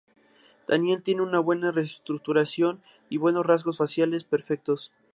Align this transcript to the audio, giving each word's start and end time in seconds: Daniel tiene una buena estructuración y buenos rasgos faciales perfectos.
Daniel 0.67 1.03
tiene 1.03 1.21
una 1.21 1.37
buena 1.37 1.69
estructuración 1.79 2.81
y 3.07 3.17
buenos 3.17 3.45
rasgos 3.45 3.77
faciales 3.77 4.23
perfectos. 4.23 4.91